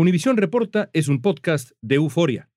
[0.00, 2.48] Univisión Reporta es un podcast de euforia.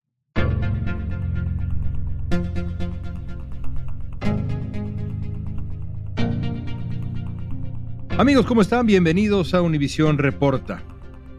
[8.16, 8.86] Amigos, ¿cómo están?
[8.86, 10.84] Bienvenidos a Univisión Reporta.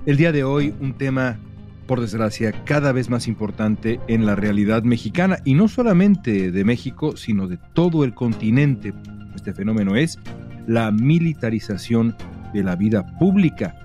[0.05, 1.39] El día de hoy un tema,
[1.87, 7.17] por desgracia, cada vez más importante en la realidad mexicana y no solamente de México,
[7.17, 8.93] sino de todo el continente.
[9.37, 10.19] Este fenómeno es
[10.67, 12.17] la militarización
[12.53, 13.77] de la vida pública.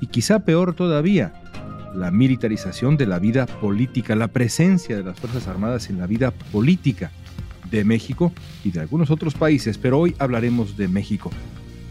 [0.00, 1.39] Y quizá peor todavía,
[1.94, 6.30] la militarización de la vida política, la presencia de las Fuerzas Armadas en la vida
[6.30, 7.10] política
[7.70, 8.32] de México
[8.64, 11.30] y de algunos otros países, pero hoy hablaremos de México.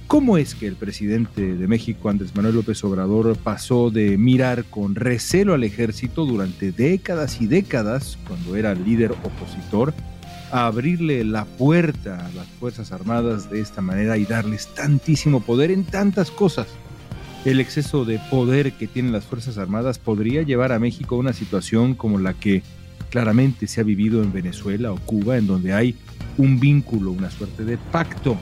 [0.08, 4.96] ¿Cómo es que el presidente de México, Andrés Manuel López Obrador, pasó de mirar con
[4.96, 9.94] recelo al ejército durante décadas y décadas, cuando era líder opositor,
[10.52, 15.70] a abrirle la puerta a las Fuerzas Armadas de esta manera y darles tantísimo poder
[15.70, 16.68] en tantas cosas?
[17.46, 21.34] El exceso de poder que tienen las Fuerzas Armadas podría llevar a México a una
[21.34, 22.64] situación como la que
[23.10, 25.96] claramente se ha vivido en Venezuela o Cuba, en donde hay
[26.38, 28.38] un vínculo, una suerte de pacto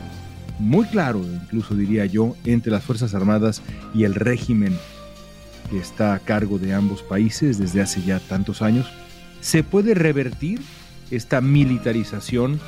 [0.60, 3.62] muy claro, incluso diría yo, entre las Fuerzas Armadas
[3.94, 4.76] y el régimen
[5.70, 8.88] que está a cargo de ambos países desde hace ya tantos años.
[9.42, 10.60] ¿Se puede revertir
[11.12, 12.60] esta militarización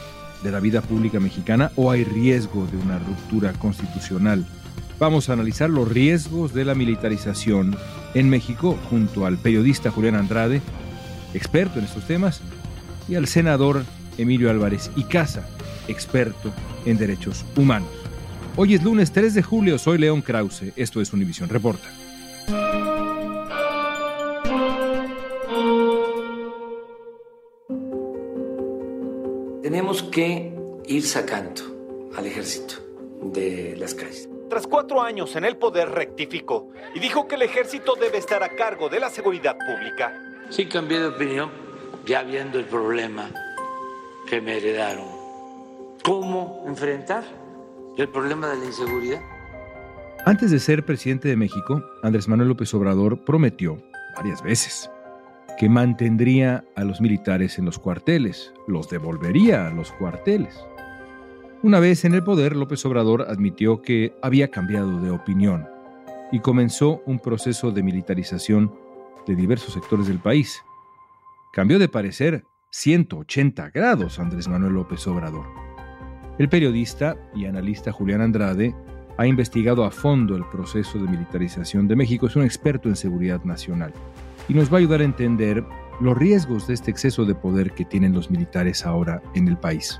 [0.43, 4.45] de la vida pública mexicana o hay riesgo de una ruptura constitucional?
[4.99, 7.75] Vamos a analizar los riesgos de la militarización
[8.13, 10.61] en México junto al periodista Julián Andrade,
[11.33, 12.41] experto en estos temas,
[13.07, 13.85] y al senador
[14.17, 15.47] Emilio Álvarez y Casa,
[15.87, 16.51] experto
[16.85, 17.87] en derechos humanos.
[18.57, 21.87] Hoy es lunes 3 de julio, soy León Krause, esto es Univisión Reporta.
[29.63, 30.53] Tenemos que
[30.87, 32.75] ir sacando al ejército
[33.33, 34.27] de las calles.
[34.49, 38.49] Tras cuatro años en el poder rectificó y dijo que el ejército debe estar a
[38.49, 40.11] cargo de la seguridad pública.
[40.49, 41.51] Sí cambié de opinión,
[42.05, 43.29] ya viendo el problema
[44.27, 45.05] que me heredaron.
[46.03, 47.23] ¿Cómo enfrentar
[47.95, 49.21] el problema de la inseguridad?
[50.25, 53.79] Antes de ser presidente de México, Andrés Manuel López Obrador prometió
[54.15, 54.89] varias veces
[55.59, 60.57] que mantendría a los militares en los cuarteles, los devolvería a los cuarteles.
[61.61, 65.67] Una vez en el poder, López Obrador admitió que había cambiado de opinión
[66.31, 68.73] y comenzó un proceso de militarización
[69.27, 70.63] de diversos sectores del país.
[71.51, 75.47] Cambió de parecer 180 grados Andrés Manuel López Obrador.
[76.37, 78.73] El periodista y analista Julián Andrade
[79.17, 83.43] ha investigado a fondo el proceso de militarización de México, es un experto en seguridad
[83.43, 83.91] nacional
[84.47, 85.65] y nos va a ayudar a entender
[85.99, 89.99] los riesgos de este exceso de poder que tienen los militares ahora en el país.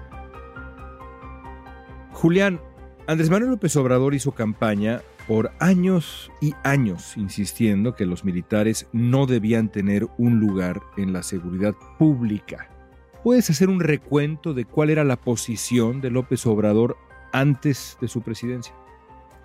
[2.22, 2.60] Julián,
[3.08, 9.26] Andrés Manuel López Obrador hizo campaña por años y años insistiendo que los militares no
[9.26, 12.70] debían tener un lugar en la seguridad pública.
[13.24, 16.98] ¿Puedes hacer un recuento de cuál era la posición de López Obrador
[17.32, 18.76] antes de su presidencia?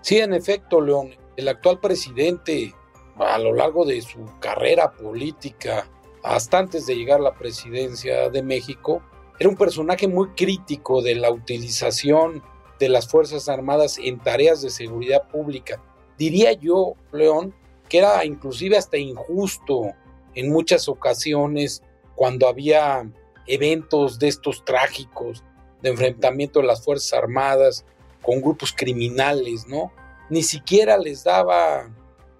[0.00, 2.74] Sí, en efecto, León, el actual presidente
[3.18, 5.86] a lo largo de su carrera política,
[6.24, 9.00] hasta antes de llegar a la presidencia de México,
[9.38, 12.42] era un personaje muy crítico de la utilización
[12.78, 15.82] de las Fuerzas Armadas en tareas de seguridad pública.
[16.18, 17.54] Diría yo, León,
[17.88, 19.92] que era inclusive hasta injusto
[20.34, 21.82] en muchas ocasiones
[22.14, 23.08] cuando había
[23.46, 25.42] eventos de estos trágicos
[25.82, 27.84] de enfrentamiento de las Fuerzas Armadas
[28.22, 29.92] con grupos criminales, ¿no?
[30.30, 31.90] Ni siquiera les daba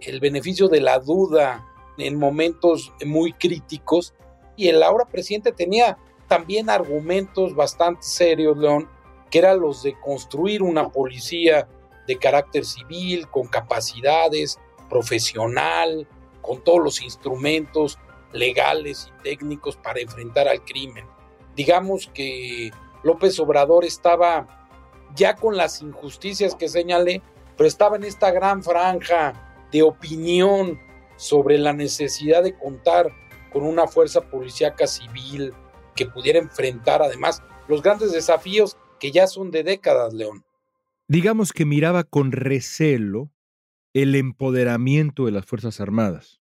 [0.00, 1.66] el beneficio de la duda
[1.98, 4.14] en momentos muy críticos
[4.56, 8.88] y el ahora presidente tenía también argumentos bastante serios, León,
[9.34, 11.66] que eran los de construir una policía
[12.06, 16.06] de carácter civil, con capacidades, profesional,
[16.40, 17.98] con todos los instrumentos
[18.32, 21.04] legales y técnicos para enfrentar al crimen.
[21.56, 22.70] Digamos que
[23.02, 24.69] López Obrador estaba
[25.16, 27.20] ya con las injusticias que señalé,
[27.56, 30.78] pero estaba en esta gran franja de opinión
[31.16, 33.10] sobre la necesidad de contar
[33.52, 35.52] con una fuerza policíaca civil
[35.96, 40.46] que pudiera enfrentar además los grandes desafíos que ya son de décadas, León.
[41.08, 43.30] Digamos que miraba con recelo
[43.92, 46.40] el empoderamiento de las Fuerzas Armadas.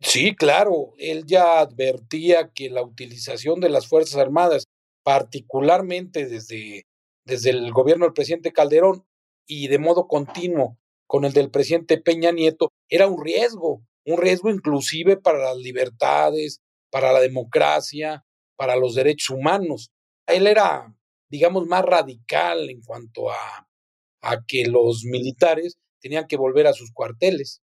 [0.00, 4.64] Sí, claro, él ya advertía que la utilización de las Fuerzas Armadas,
[5.04, 6.88] particularmente desde,
[7.24, 9.06] desde el gobierno del presidente Calderón
[9.46, 10.76] y de modo continuo
[11.06, 16.62] con el del presidente Peña Nieto, era un riesgo, un riesgo inclusive para las libertades,
[16.90, 18.24] para la democracia,
[18.56, 19.92] para los derechos humanos.
[20.26, 20.92] Él era,
[21.32, 23.66] digamos, más radical en cuanto a,
[24.20, 27.62] a que los militares tenían que volver a sus cuarteles.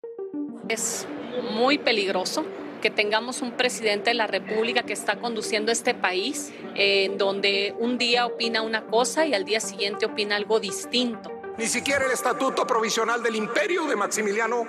[0.68, 1.06] Es
[1.52, 2.44] muy peligroso
[2.82, 7.98] que tengamos un presidente de la República que está conduciendo este país, en donde un
[7.98, 11.30] día opina una cosa y al día siguiente opina algo distinto.
[11.56, 14.64] Ni siquiera el estatuto provisional del imperio de Maximiliano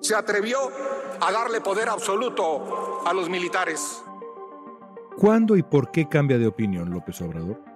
[0.00, 0.58] se atrevió
[1.20, 4.04] a darle poder absoluto a los militares.
[5.18, 7.69] ¿Cuándo y por qué cambia de opinión López Obrador?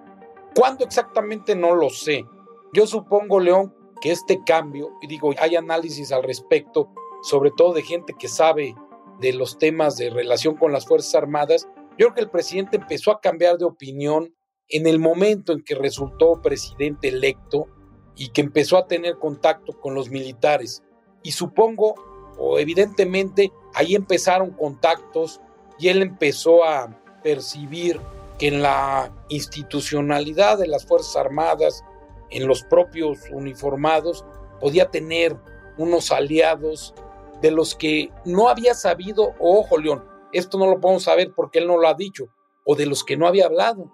[0.55, 2.25] ¿Cuándo exactamente no lo sé?
[2.73, 6.89] Yo supongo, León, que este cambio, y digo, hay análisis al respecto,
[7.23, 8.73] sobre todo de gente que sabe
[9.19, 11.67] de los temas de relación con las Fuerzas Armadas,
[11.97, 14.33] yo creo que el presidente empezó a cambiar de opinión
[14.69, 17.67] en el momento en que resultó presidente electo
[18.15, 20.83] y que empezó a tener contacto con los militares.
[21.21, 21.95] Y supongo,
[22.37, 25.41] o evidentemente, ahí empezaron contactos
[25.77, 27.99] y él empezó a percibir
[28.37, 31.83] que en la institucionalidad de las Fuerzas Armadas,
[32.29, 34.25] en los propios uniformados,
[34.59, 35.37] podía tener
[35.77, 36.93] unos aliados
[37.41, 41.67] de los que no había sabido, ojo León, esto no lo podemos saber porque él
[41.67, 42.27] no lo ha dicho,
[42.63, 43.91] o de los que no había hablado.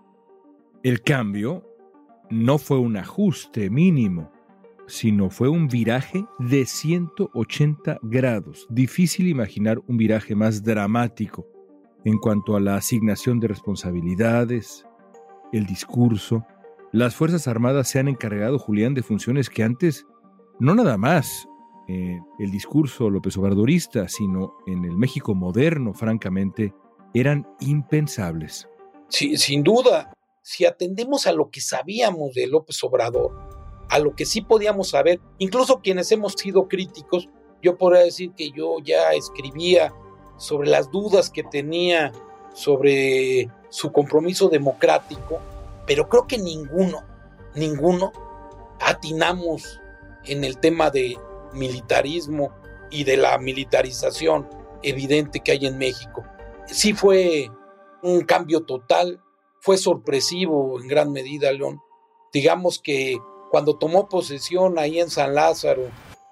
[0.83, 1.63] El cambio
[2.29, 4.31] no fue un ajuste mínimo,
[4.87, 8.65] sino fue un viraje de 180 grados.
[8.69, 11.45] Difícil imaginar un viraje más dramático
[12.05, 14.85] en cuanto a la asignación de responsabilidades,
[15.53, 16.45] el discurso.
[16.91, 20.05] Las Fuerzas Armadas se han encargado, Julián, de funciones que antes
[20.59, 21.47] no nada más
[21.87, 26.73] el discurso López Obradorista, sino en el México moderno, francamente,
[27.13, 28.69] eran impensables.
[29.09, 33.37] Sí, sin duda, si atendemos a lo que sabíamos de López Obrador,
[33.89, 37.27] a lo que sí podíamos saber, incluso quienes hemos sido críticos,
[37.61, 39.93] yo podría decir que yo ya escribía
[40.41, 42.11] sobre las dudas que tenía
[42.55, 45.39] sobre su compromiso democrático,
[45.85, 47.03] pero creo que ninguno,
[47.53, 48.11] ninguno
[48.79, 49.79] atinamos
[50.25, 51.15] en el tema de
[51.53, 52.51] militarismo
[52.89, 54.49] y de la militarización
[54.81, 56.23] evidente que hay en México.
[56.65, 57.51] Sí fue
[58.01, 59.21] un cambio total,
[59.59, 61.79] fue sorpresivo en gran medida, León.
[62.33, 63.19] Digamos que
[63.51, 65.83] cuando tomó posesión ahí en San Lázaro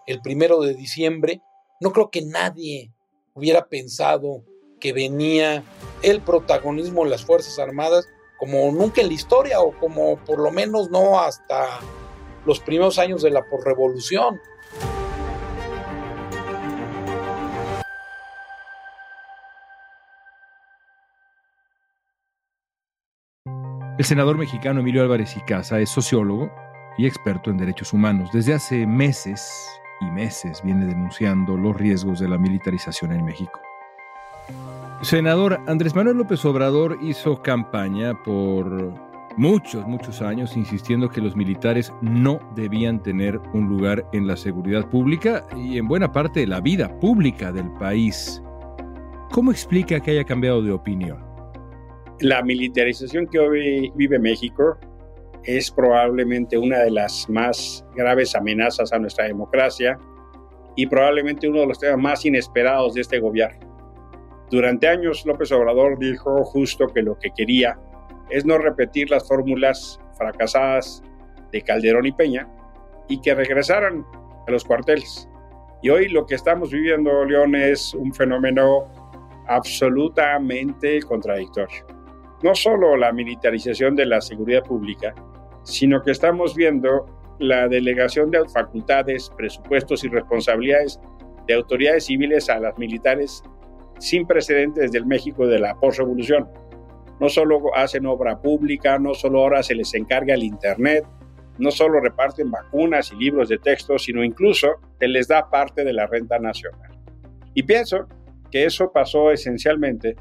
[0.07, 1.43] el primero de diciembre,
[1.79, 2.91] no creo que nadie
[3.39, 4.43] hubiera pensado
[4.79, 5.63] que venía
[6.03, 8.07] el protagonismo de las Fuerzas Armadas
[8.37, 11.79] como nunca en la historia o como por lo menos no hasta
[12.45, 14.39] los primeros años de la posrevolución.
[23.97, 26.49] El senador mexicano Emilio Álvarez y Casa es sociólogo
[26.97, 28.29] y experto en derechos humanos.
[28.31, 29.51] Desde hace meses
[30.01, 33.59] y meses viene denunciando los riesgos de la militarización en México.
[35.01, 38.93] Senador Andrés Manuel López Obrador hizo campaña por
[39.37, 44.89] muchos, muchos años insistiendo que los militares no debían tener un lugar en la seguridad
[44.89, 48.41] pública y en buena parte de la vida pública del país.
[49.31, 51.23] ¿Cómo explica que haya cambiado de opinión?
[52.19, 54.77] La militarización que hoy vive México
[55.43, 59.97] es probablemente una de las más graves amenazas a nuestra democracia
[60.75, 63.67] y probablemente uno de los temas más inesperados de este gobierno.
[64.49, 67.79] Durante años López Obrador dijo justo que lo que quería
[68.29, 71.03] es no repetir las fórmulas fracasadas
[71.51, 72.47] de Calderón y Peña
[73.07, 74.05] y que regresaran
[74.47, 75.27] a los cuarteles.
[75.81, 78.85] Y hoy lo que estamos viviendo, León, es un fenómeno
[79.47, 81.98] absolutamente contradictorio
[82.43, 85.13] no solo la militarización de la seguridad pública,
[85.63, 87.05] sino que estamos viendo
[87.39, 90.99] la delegación de facultades, presupuestos y responsabilidades
[91.47, 93.43] de autoridades civiles a las militares
[93.99, 96.47] sin precedentes desde el México de la postrevolución.
[97.19, 101.05] No solo hacen obra pública, no solo ahora se les encarga el Internet,
[101.57, 104.67] no solo reparten vacunas y libros de texto, sino incluso
[104.99, 106.97] se les da parte de la renta nacional.
[107.53, 108.07] Y pienso
[108.49, 110.15] que eso pasó esencialmente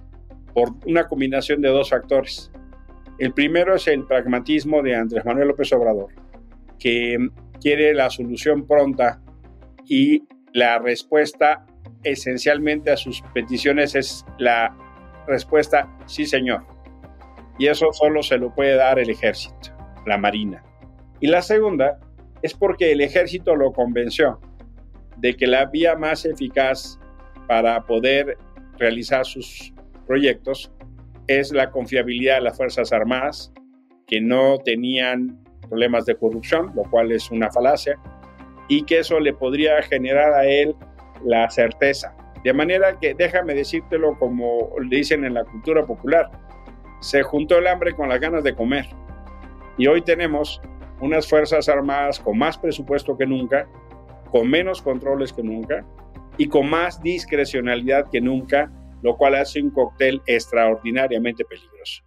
[0.59, 2.51] por una combinación de dos factores.
[3.21, 6.09] El primero es el pragmatismo de Andrés Manuel López Obrador,
[6.81, 7.17] que
[7.61, 9.21] quiere la solución pronta
[9.87, 11.65] y la respuesta
[12.03, 14.77] esencialmente a sus peticiones es la
[15.29, 16.67] respuesta sí señor.
[17.57, 19.71] Y eso solo se lo puede dar el ejército,
[20.07, 20.65] la marina.
[21.21, 22.01] Y la segunda
[22.43, 24.41] es porque el ejército lo convenció
[25.19, 26.99] de que la vía más eficaz
[27.47, 28.37] para poder
[28.77, 29.73] realizar sus
[30.09, 30.73] proyectos
[31.29, 33.53] es la confiabilidad de las Fuerzas Armadas,
[34.07, 35.39] que no tenían
[35.69, 37.97] problemas de corrupción, lo cual es una falacia,
[38.69, 40.75] y que eso le podría generar a él
[41.25, 42.17] la certeza.
[42.43, 46.31] De manera que, déjame decírtelo como le dicen en la cultura popular,
[47.01, 48.87] se juntó el hambre con las ganas de comer.
[49.77, 50.61] Y hoy tenemos
[51.01, 53.69] unas Fuerzas Armadas con más presupuesto que nunca,
[54.31, 55.85] con menos controles que nunca
[56.37, 58.71] y con más discrecionalidad que nunca,
[59.03, 62.03] lo cual hace un cóctel extraordinariamente peligroso.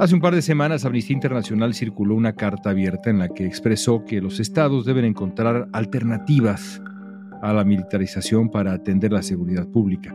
[0.00, 4.04] Hace un par de semanas Amnistía Internacional circuló una carta abierta en la que expresó
[4.04, 6.80] que los estados deben encontrar alternativas
[7.42, 10.14] a la militarización para atender la seguridad pública.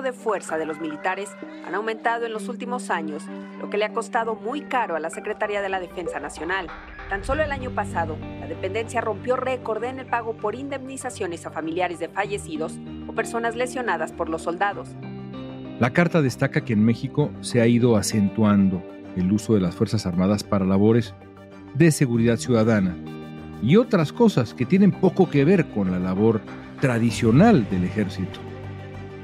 [0.00, 1.28] De fuerza de los militares
[1.66, 3.24] han aumentado en los últimos años,
[3.60, 6.68] lo que le ha costado muy caro a la Secretaría de la Defensa Nacional.
[7.10, 11.50] Tan solo el año pasado, la dependencia rompió récord en el pago por indemnizaciones a
[11.50, 14.88] familiares de fallecidos o personas lesionadas por los soldados.
[15.78, 18.82] La carta destaca que en México se ha ido acentuando
[19.16, 21.14] el uso de las Fuerzas Armadas para labores
[21.74, 22.96] de seguridad ciudadana
[23.62, 26.40] y otras cosas que tienen poco que ver con la labor
[26.80, 28.51] tradicional del ejército.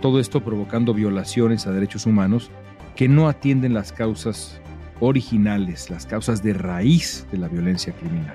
[0.01, 2.51] Todo esto provocando violaciones a derechos humanos
[2.95, 4.61] que no atienden las causas
[5.01, 8.35] originales, las causas de raíz de la violencia criminal.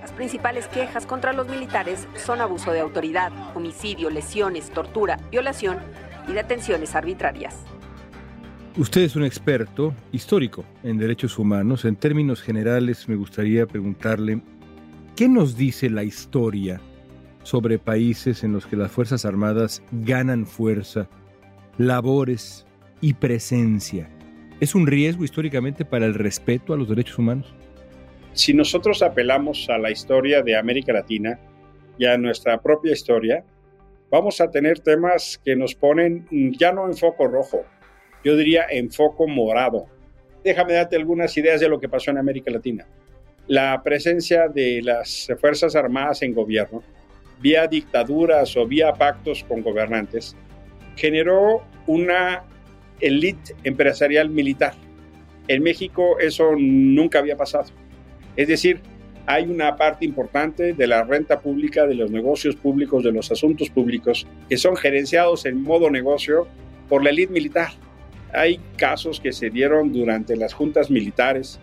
[0.00, 5.78] Las principales quejas contra los militares son abuso de autoridad, homicidio, lesiones, tortura, violación
[6.28, 7.56] y detenciones arbitrarias.
[8.76, 11.84] Usted es un experto histórico en derechos humanos.
[11.84, 14.40] En términos generales, me gustaría preguntarle,
[15.16, 16.80] ¿qué nos dice la historia
[17.48, 21.08] sobre países en los que las Fuerzas Armadas ganan fuerza,
[21.78, 22.66] labores
[23.00, 24.10] y presencia?
[24.60, 27.54] ¿Es un riesgo históricamente para el respeto a los derechos humanos?
[28.34, 31.40] Si nosotros apelamos a la historia de América Latina
[31.96, 33.42] y a nuestra propia historia,
[34.10, 36.26] vamos a tener temas que nos ponen
[36.58, 37.64] ya no en foco rojo,
[38.24, 39.86] yo diría en foco morado.
[40.44, 42.86] Déjame darte algunas ideas de lo que pasó en América Latina.
[43.46, 46.82] La presencia de las Fuerzas Armadas en gobierno,
[47.40, 50.36] vía dictaduras o vía pactos con gobernantes,
[50.96, 52.44] generó una
[53.00, 54.74] élite empresarial militar.
[55.46, 57.70] En México eso nunca había pasado.
[58.36, 58.80] Es decir,
[59.26, 63.68] hay una parte importante de la renta pública, de los negocios públicos, de los asuntos
[63.68, 66.48] públicos, que son gerenciados en modo negocio
[66.88, 67.70] por la élite militar.
[68.32, 71.60] Hay casos que se dieron durante las juntas militares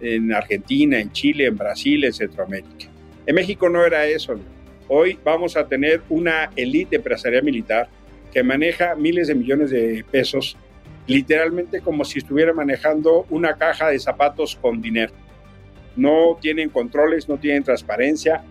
[0.00, 2.86] en Argentina, en Chile, en Brasil, en Centroamérica.
[3.26, 4.38] En México no era eso.
[4.88, 7.88] Hoy vamos a tener una élite empresarial militar
[8.32, 10.56] que maneja miles de millones de pesos,
[11.08, 15.12] literalmente como si estuviera manejando una caja de zapatos con dinero.
[15.96, 18.44] No tienen controles, no tienen transparencia.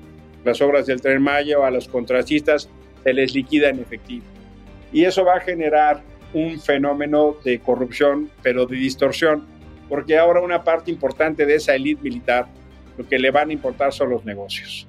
[0.43, 2.69] Las obras del tren Maya a los contratistas
[3.03, 4.25] se les liquida en efectivo.
[4.91, 6.01] Y eso va a generar
[6.33, 9.45] un fenómeno de corrupción, pero de distorsión,
[9.87, 12.47] porque ahora una parte importante de esa élite militar
[12.97, 14.87] lo que le van a importar son los negocios.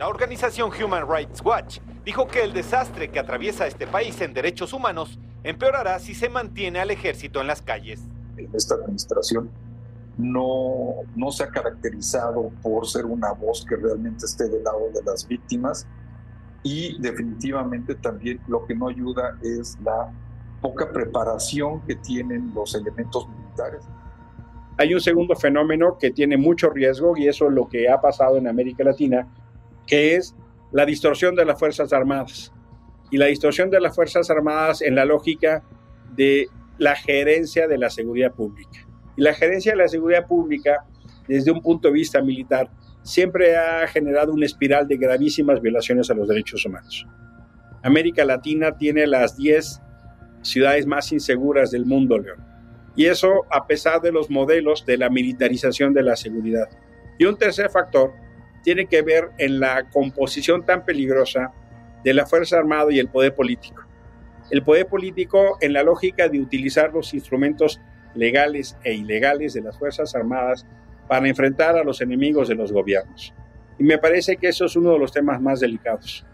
[0.00, 4.72] La organización Human Rights Watch dijo que el desastre que atraviesa este país en derechos
[4.72, 8.00] humanos empeorará si se mantiene al ejército en las calles.
[8.54, 9.50] Esta administración
[10.16, 15.02] no, no se ha caracterizado por ser una voz que realmente esté del lado de
[15.02, 15.86] las víctimas
[16.62, 20.10] y definitivamente también lo que no ayuda es la
[20.62, 23.84] poca preparación que tienen los elementos militares.
[24.78, 28.38] Hay un segundo fenómeno que tiene mucho riesgo y eso es lo que ha pasado
[28.38, 29.28] en América Latina,
[29.86, 30.34] que es
[30.72, 32.52] la distorsión de las Fuerzas Armadas.
[33.10, 35.64] Y la distorsión de las Fuerzas Armadas en la lógica
[36.14, 38.86] de la gerencia de la seguridad pública.
[39.16, 40.84] Y la gerencia de la seguridad pública,
[41.26, 42.70] desde un punto de vista militar,
[43.02, 47.06] siempre ha generado una espiral de gravísimas violaciones a los derechos humanos.
[47.82, 49.80] América Latina tiene las 10
[50.42, 52.44] ciudades más inseguras del mundo, León.
[52.96, 56.68] Y eso a pesar de los modelos de la militarización de la seguridad.
[57.18, 58.12] Y un tercer factor
[58.62, 61.52] tiene que ver en la composición tan peligrosa
[62.04, 63.84] de la Fuerza Armada y el poder político.
[64.50, 67.80] El poder político en la lógica de utilizar los instrumentos
[68.14, 70.66] legales e ilegales de las Fuerzas Armadas
[71.08, 73.34] para enfrentar a los enemigos de los gobiernos.
[73.78, 76.26] Y me parece que eso es uno de los temas más delicados.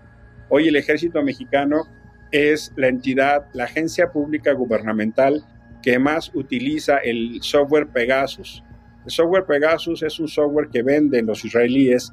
[0.49, 1.87] Hoy el ejército mexicano
[2.31, 5.45] es la entidad, la agencia pública gubernamental
[5.83, 8.63] que más utiliza el software Pegasus.
[9.07, 12.13] El software Pegasus es un software que venden los israelíes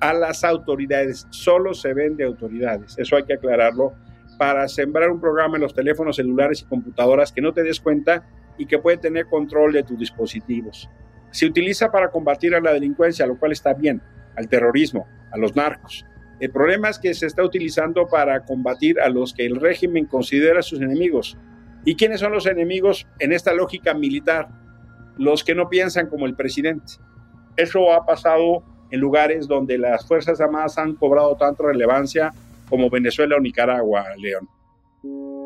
[0.00, 3.94] a las autoridades, solo se vende a autoridades, eso hay que aclararlo,
[4.36, 8.26] para sembrar un programa en los teléfonos celulares y computadoras que no te des cuenta
[8.58, 10.90] y que puede tener control de tus dispositivos.
[11.30, 14.02] Se utiliza para combatir a la delincuencia, lo cual está bien,
[14.34, 16.04] al terrorismo, a los narcos.
[16.40, 20.60] El problema es que se está utilizando para combatir a los que el régimen considera
[20.62, 21.38] sus enemigos.
[21.84, 24.48] ¿Y quiénes son los enemigos en esta lógica militar?
[25.20, 26.94] Los que no piensan como el presidente.
[27.54, 32.32] Eso ha pasado en lugares donde las Fuerzas Armadas han cobrado tanta relevancia
[32.70, 34.48] como Venezuela o Nicaragua, León.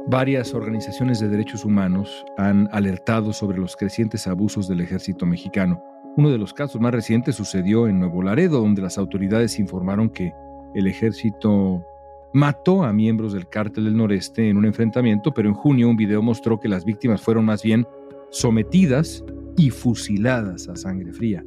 [0.07, 5.83] Varias organizaciones de derechos humanos han alertado sobre los crecientes abusos del ejército mexicano.
[6.17, 10.33] Uno de los casos más recientes sucedió en Nuevo Laredo, donde las autoridades informaron que
[10.77, 11.85] el ejército
[12.33, 16.23] mató a miembros del cártel del noreste en un enfrentamiento, pero en junio un video
[16.23, 17.85] mostró que las víctimas fueron más bien
[18.31, 19.25] sometidas
[19.57, 21.45] y fusiladas a sangre fría.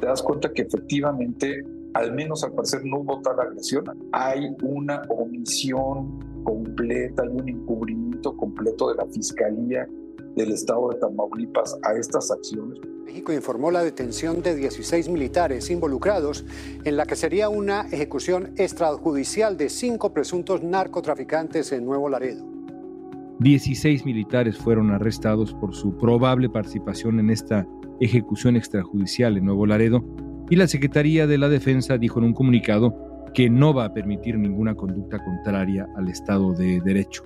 [0.00, 1.62] Te das cuenta que efectivamente,
[1.94, 3.84] al menos al parecer, no hubo tal agresión.
[4.12, 9.86] Hay una omisión completa, hay un encubrimiento completo de la Fiscalía
[10.36, 12.78] del Estado de Tamaulipas a estas acciones.
[13.04, 16.44] México informó la detención de 16 militares involucrados
[16.84, 22.44] en la que sería una ejecución extrajudicial de cinco presuntos narcotraficantes en Nuevo Laredo.
[23.40, 27.66] 16 militares fueron arrestados por su probable participación en esta
[27.98, 30.04] ejecución extrajudicial en Nuevo Laredo
[30.50, 32.94] y la Secretaría de la Defensa dijo en un comunicado
[33.32, 37.24] que no va a permitir ninguna conducta contraria al Estado de Derecho.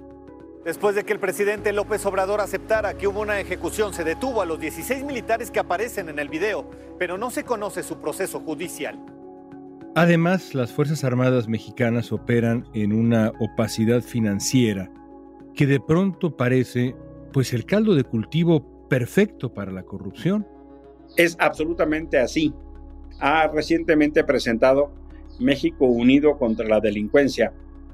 [0.65, 4.47] Después de que el presidente López Obrador aceptara que hubo una ejecución, se detuvo a
[4.47, 9.05] los 16 militares que aparecen en el video, pero no se conoce su proceso judicial.
[9.97, 14.93] Además, las Fuerzas Armadas mexicanas operan en una opacidad financiera
[15.55, 16.95] que de pronto parece
[17.33, 20.47] pues el caldo de cultivo perfecto para la corrupción.
[21.17, 22.53] Es absolutamente así.
[23.21, 24.93] Ha recientemente presentado
[25.39, 27.53] México Unido contra la Delincuencia,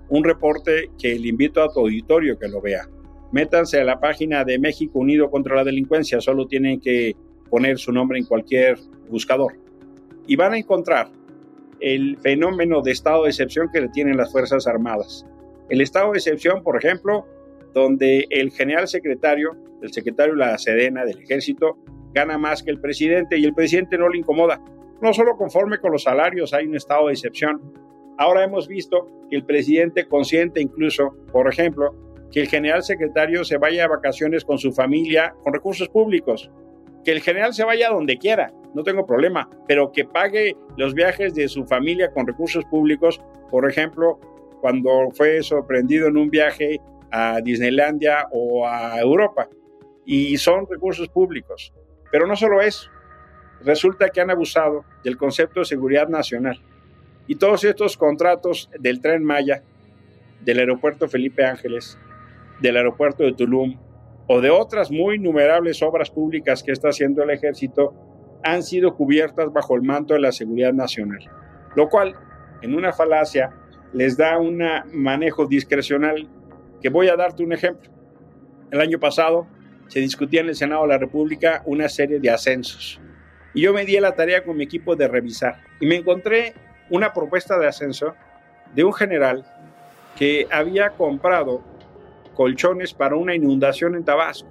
[0.08, 2.88] un reporte que le invito a tu auditorio que lo vea.
[3.32, 7.14] Métanse a la página de México Unido contra la Delincuencia, solo tienen que
[7.48, 9.54] poner su nombre en cualquier buscador.
[10.26, 11.10] Y van a encontrar
[11.80, 15.26] el fenómeno de estado de excepción que le tienen las Fuerzas Armadas.
[15.68, 17.26] El estado de excepción, por ejemplo,
[17.72, 21.78] donde el general secretario, el secretario de la Sedena del Ejército,
[22.12, 24.61] gana más que el presidente y el presidente no le incomoda.
[25.00, 27.61] No solo conforme con los salarios hay un estado de excepción,
[28.20, 31.94] Ahora hemos visto que el presidente consiente incluso, por ejemplo,
[32.30, 36.50] que el general secretario se vaya a vacaciones con su familia con recursos públicos.
[37.02, 41.33] Que el general se vaya donde quiera, no tengo problema, pero que pague los viajes
[41.35, 44.20] de su familia con recursos públicos, por ejemplo,
[44.61, 46.78] cuando fue sorprendido en un viaje
[47.10, 49.48] a Disneylandia o a Europa.
[50.04, 51.72] Y son recursos públicos.
[52.10, 52.90] Pero no solo eso,
[53.62, 56.60] resulta que han abusado del concepto de seguridad nacional.
[57.26, 59.62] Y todos estos contratos del tren Maya,
[60.40, 61.98] del aeropuerto Felipe Ángeles,
[62.60, 63.78] del aeropuerto de Tulum
[64.26, 67.94] o de otras muy innumerables obras públicas que está haciendo el ejército
[68.42, 71.18] han sido cubiertas bajo el manto de la seguridad nacional,
[71.74, 72.14] lo cual,
[72.62, 73.52] en una falacia,
[73.92, 76.28] les da un manejo discrecional
[76.80, 77.90] que voy a darte un ejemplo.
[78.70, 79.46] El año pasado
[79.88, 83.00] se discutía en el Senado de la República una serie de ascensos
[83.54, 86.54] y yo me di la tarea con mi equipo de revisar y me encontré
[86.88, 88.14] una propuesta de ascenso
[88.74, 89.44] de un general
[90.16, 91.62] que había comprado
[92.34, 94.48] colchones para una inundación en Tabasco.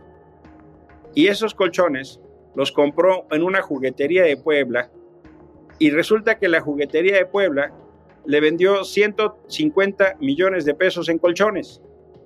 [1.16, 2.20] Y esos colchones
[2.56, 4.90] los compró en una juguetería de Puebla
[5.80, 7.72] y resulta que la juguetería de Puebla
[8.26, 11.82] le vendió 150 millones de pesos en colchones.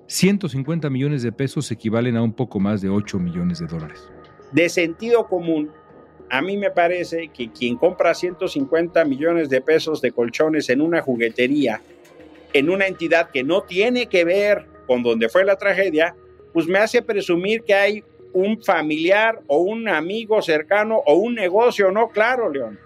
[0.06, 4.08] 150 millones de pesos equivalen a un poco más de 8 millones de dólares.
[4.52, 5.70] De sentido común,
[6.30, 11.00] a mí me parece que quien compra 150 millones de pesos de colchones en una
[11.00, 11.80] juguetería,
[12.52, 16.14] en una entidad que no tiene que ver con donde fue la tragedia,
[16.52, 21.90] pues me hace presumir que hay un familiar o un amigo cercano o un negocio,
[21.90, 22.08] ¿no?
[22.08, 22.78] Claro, León.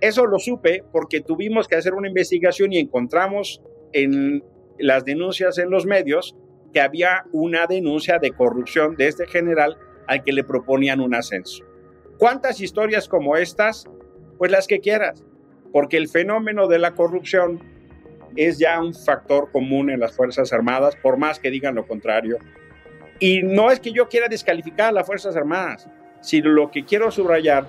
[0.00, 3.60] Eso lo supe porque tuvimos que hacer una investigación y encontramos
[3.92, 4.42] en
[4.80, 6.36] las denuncias en los medios
[6.72, 11.64] que había una denuncia de corrupción de este general al que le proponían un ascenso.
[12.18, 13.86] ¿Cuántas historias como estas?
[14.38, 15.24] Pues las que quieras,
[15.72, 17.62] porque el fenómeno de la corrupción
[18.36, 22.38] es ya un factor común en las Fuerzas Armadas, por más que digan lo contrario.
[23.18, 25.88] Y no es que yo quiera descalificar a las Fuerzas Armadas,
[26.20, 27.66] sino lo que quiero subrayar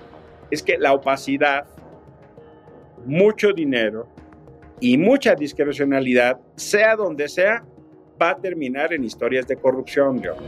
[0.50, 1.64] es que la opacidad,
[3.04, 4.08] mucho dinero
[4.82, 7.64] y mucha discrecionalidad, sea donde sea,
[8.20, 10.38] va a terminar en historias de corrupción, León.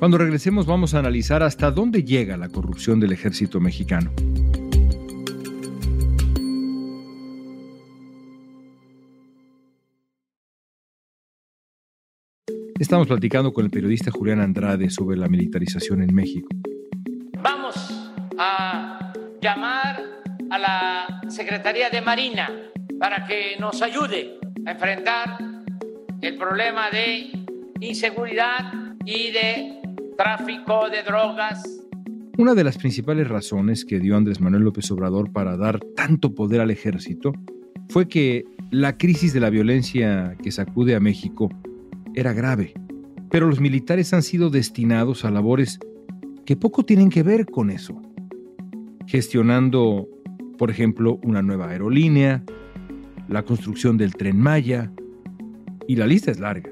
[0.00, 4.10] Cuando regresemos vamos a analizar hasta dónde llega la corrupción del ejército mexicano.
[12.80, 16.48] Estamos platicando con el periodista Julián Andrade sobre la militarización en México.
[21.38, 22.50] Secretaría de Marina
[22.98, 25.38] para que nos ayude a enfrentar
[26.20, 27.30] el problema de
[27.78, 28.72] inseguridad
[29.04, 29.78] y de
[30.16, 31.62] tráfico de drogas.
[32.38, 36.60] Una de las principales razones que dio Andrés Manuel López Obrador para dar tanto poder
[36.60, 37.32] al ejército
[37.88, 41.50] fue que la crisis de la violencia que sacude a México
[42.16, 42.74] era grave,
[43.30, 45.78] pero los militares han sido destinados a labores
[46.44, 48.02] que poco tienen que ver con eso,
[49.06, 50.08] gestionando,
[50.58, 52.42] por ejemplo, una nueva aerolínea,
[53.28, 54.92] la construcción del tren Maya,
[55.86, 56.70] y la lista es larga.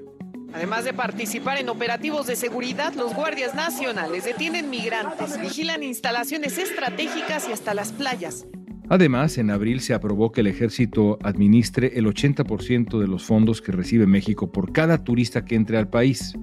[0.52, 7.48] Además de participar en operativos de seguridad, los guardias nacionales detienen migrantes, vigilan instalaciones estratégicas
[7.48, 8.46] y hasta las playas.
[8.88, 13.72] Además, en abril se aprobó que el ejército administre el 80% de los fondos que
[13.72, 16.34] recibe México por cada turista que entre al país.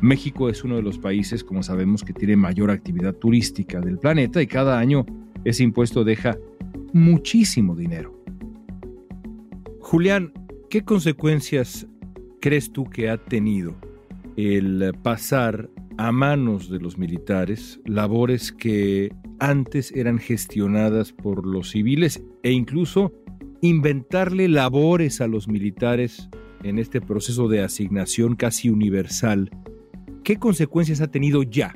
[0.00, 4.40] México es uno de los países, como sabemos, que tiene mayor actividad turística del planeta
[4.40, 5.04] y cada año
[5.46, 6.36] ese impuesto deja
[6.92, 8.20] muchísimo dinero.
[9.78, 10.32] Julián,
[10.68, 11.86] ¿qué consecuencias
[12.40, 13.76] crees tú que ha tenido
[14.36, 22.22] el pasar a manos de los militares labores que antes eran gestionadas por los civiles
[22.42, 23.12] e incluso
[23.60, 26.28] inventarle labores a los militares
[26.64, 29.50] en este proceso de asignación casi universal.
[30.24, 31.72] ¿Qué consecuencias ha tenido ya?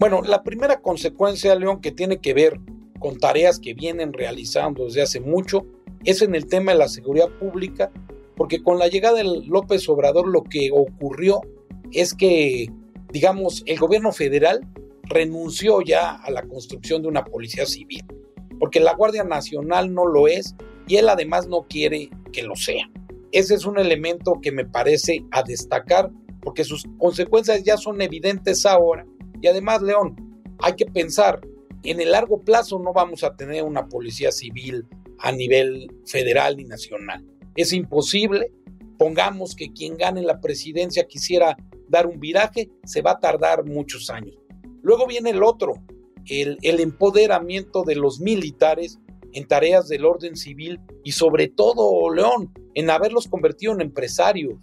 [0.00, 2.60] Bueno, la primera consecuencia, León, que tiene que ver
[2.98, 5.66] con tareas que vienen realizando desde hace mucho,
[6.04, 7.90] es en el tema de la seguridad pública,
[8.36, 11.40] porque con la llegada de López Obrador lo que ocurrió
[11.92, 12.70] es que,
[13.12, 14.60] digamos, el gobierno federal
[15.04, 18.04] renunció ya a la construcción de una policía civil,
[18.58, 20.54] porque la Guardia Nacional no lo es
[20.86, 22.90] y él además no quiere que lo sea.
[23.32, 26.10] Ese es un elemento que me parece a destacar
[26.42, 29.04] porque sus consecuencias ya son evidentes ahora.
[29.42, 30.14] Y además, León,
[30.60, 31.40] hay que pensar,
[31.90, 34.86] en el largo plazo no vamos a tener una policía civil
[35.18, 37.24] a nivel federal ni nacional.
[37.54, 38.52] Es imposible.
[38.98, 41.56] Pongamos que quien gane la presidencia quisiera
[41.88, 44.36] dar un viraje, se va a tardar muchos años.
[44.82, 45.74] Luego viene el otro,
[46.26, 48.98] el, empoderamiento de los militares
[49.32, 54.54] en tareas del orden civil y sobre todo, León, en haberlos convertido en empresarios.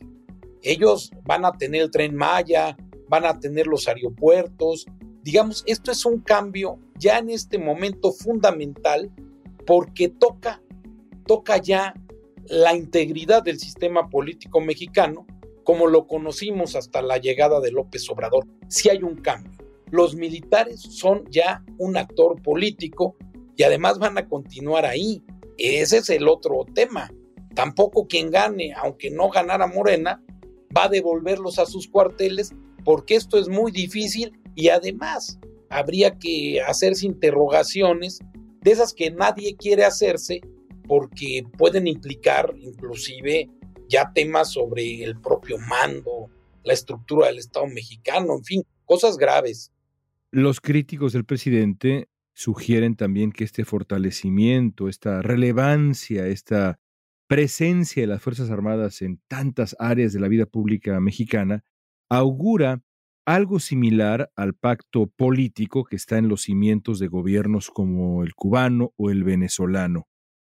[0.62, 2.76] Ellos van a tener el tren Maya,
[3.08, 4.86] van a tener los aeropuertos.
[5.22, 9.12] Digamos, esto es un cambio ya en este momento fundamental
[9.66, 10.62] porque toca,
[11.28, 11.94] toca ya
[12.48, 15.28] la integridad del sistema político mexicano
[15.64, 18.46] como lo conocimos hasta la llegada de López Obrador.
[18.68, 19.64] Si hay un cambio
[19.94, 23.16] los militares son ya un actor político
[23.56, 25.22] y además van a continuar ahí.
[25.60, 27.14] Ese es el otro tema.
[27.54, 30.20] Tampoco quien gane, aunque no ganara Morena,
[30.76, 35.40] va a devolverlos a sus cuarteles porque esto es muy difícil y además
[35.74, 38.20] habría que hacerse interrogaciones
[38.62, 40.42] de esas que nadie quiere hacerse
[40.88, 43.50] porque pueden implicar inclusive
[43.90, 46.30] ya temas sobre el propio mando,
[46.64, 49.72] la estructura del Estado mexicano, en fin, cosas graves.
[50.32, 56.80] Los críticos del presidente sugieren también que este fortalecimiento, esta relevancia, esta
[57.28, 61.64] presencia de las Fuerzas Armadas en tantas áreas de la vida pública mexicana
[62.10, 62.82] augura
[63.26, 68.94] algo similar al pacto político que está en los cimientos de gobiernos como el cubano
[68.98, 70.08] o el venezolano.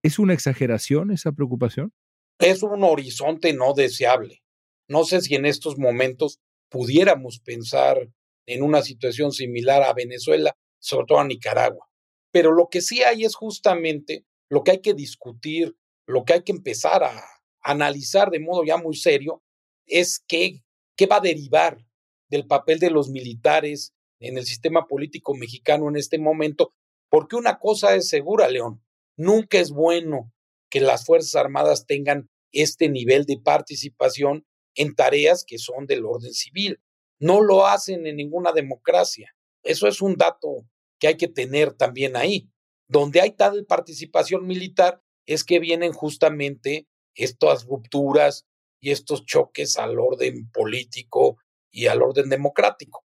[0.03, 1.93] ¿Es una exageración esa preocupación?
[2.39, 4.43] Es un horizonte no deseable.
[4.89, 8.09] No sé si en estos momentos pudiéramos pensar
[8.47, 11.89] en una situación similar a Venezuela, sobre todo a Nicaragua.
[12.31, 15.77] Pero lo que sí hay es justamente lo que hay que discutir,
[16.07, 17.23] lo que hay que empezar a
[17.63, 19.43] analizar de modo ya muy serio,
[19.87, 20.63] es qué,
[20.97, 21.88] qué va a derivar
[22.29, 26.75] del papel de los militares en el sistema político mexicano en este momento,
[27.09, 28.83] porque una cosa es segura, León,
[29.17, 30.33] nunca es bueno
[30.71, 36.33] que las Fuerzas Armadas tengan este nivel de participación en tareas que son del orden
[36.33, 36.81] civil.
[37.19, 39.35] No lo hacen en ninguna democracia.
[39.63, 40.67] Eso es un dato
[40.99, 42.49] que hay que tener también ahí.
[42.89, 48.47] Donde hay tal participación militar es que vienen justamente estas rupturas
[48.81, 51.39] y estos choques al orden político
[51.79, 53.05] y al orden democrático.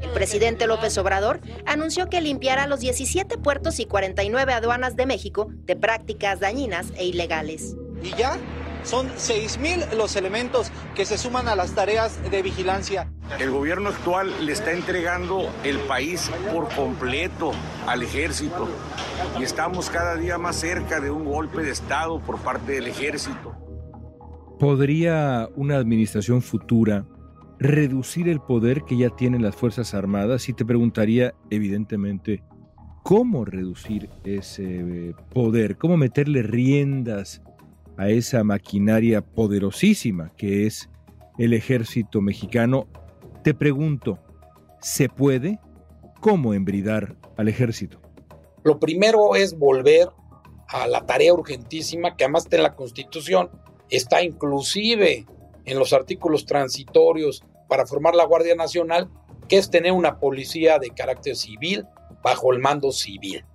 [0.00, 5.48] El presidente López Obrador anunció que limpiará los 17 puertos y 49 aduanas de México
[5.64, 7.76] de prácticas dañinas e ilegales.
[8.02, 8.36] Y ya
[8.82, 13.10] son 6.000 los elementos que se suman a las tareas de vigilancia.
[13.38, 17.52] El gobierno actual le está entregando el país por completo
[17.86, 18.68] al ejército
[19.38, 23.54] y estamos cada día más cerca de un golpe de Estado por parte del ejército.
[24.58, 27.06] ¿Podría una administración futura
[27.60, 30.48] reducir el poder que ya tienen las Fuerzas Armadas?
[30.48, 32.42] Y te preguntaría, evidentemente,
[33.04, 35.76] ¿cómo reducir ese poder?
[35.76, 37.42] ¿Cómo meterle riendas
[37.96, 40.88] a esa maquinaria poderosísima que es
[41.36, 42.86] el ejército mexicano,
[43.42, 44.18] te pregunto,
[44.80, 45.58] ¿se puede?
[46.20, 48.00] ¿Cómo embridar al ejército?
[48.62, 50.08] Lo primero es volver
[50.68, 53.50] a la tarea urgentísima que además está en la Constitución,
[53.88, 55.26] está inclusive
[55.64, 59.08] en los artículos transitorios para formar la Guardia Nacional,
[59.48, 61.86] que es tener una policía de carácter civil
[62.22, 63.46] bajo el mando civil,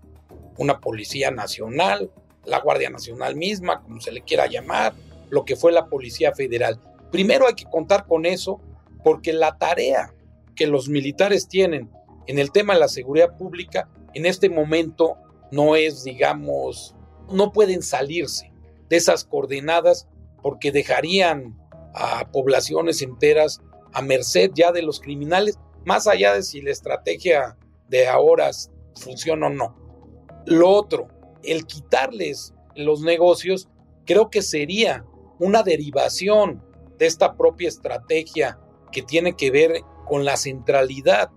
[0.58, 2.10] una policía nacional
[2.45, 4.93] la Guardia Nacional misma, como se le quiera llamar,
[5.30, 6.80] lo que fue la Policía Federal.
[7.12, 8.62] Primero hay que contar con eso
[9.04, 10.13] porque la tarea
[10.56, 11.89] que los militares tienen
[12.28, 15.17] en el tema de la seguridad pública en este momento
[15.51, 16.95] no es, digamos,
[17.32, 18.51] no pueden salirse
[18.89, 20.08] de esas coordenadas
[20.41, 21.58] porque dejarían
[21.93, 23.62] a poblaciones enteras
[23.95, 28.51] a merced ya de los criminales, más allá de si la estrategia de ahora
[28.95, 29.75] funciona o no.
[30.45, 31.08] Lo otro,
[31.43, 33.69] el quitarles los negocios,
[34.05, 35.05] creo que sería
[35.39, 36.62] una derivación
[36.97, 38.60] de esta propia estrategia
[38.91, 41.29] que tiene que ver con la centralidad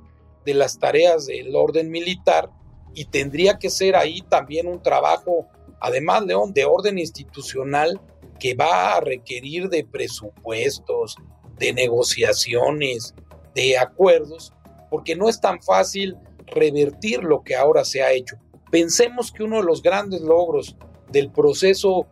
[0.44, 2.50] de las tareas del orden militar
[2.94, 5.46] y tendría que ser ahí también un trabajo,
[5.80, 8.00] además, León, de orden institucional
[8.40, 11.16] que va a requerir de presupuestos,
[11.58, 13.14] de negociaciones,
[13.54, 14.52] de acuerdos,
[14.90, 16.16] porque no es tan fácil
[16.46, 18.36] revertir lo que ahora se ha hecho.
[18.70, 20.76] Pensemos que uno de los grandes logros
[21.10, 22.06] del proceso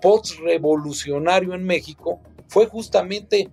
[0.00, 3.50] post-revolucionario en México fue justamente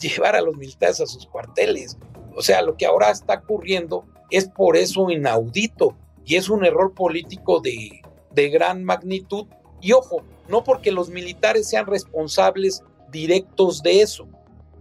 [0.00, 1.98] llevar a los militares a sus cuarteles.
[2.36, 6.94] O sea, lo que ahora está ocurriendo es por eso inaudito y es un error
[6.94, 8.00] político de,
[8.32, 9.46] de gran magnitud.
[9.80, 14.28] Y ojo, no porque los militares sean responsables directos de eso.